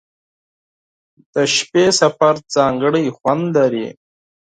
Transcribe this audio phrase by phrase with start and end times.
[1.33, 3.87] •د شپې سفر ځانګړی خوند لري.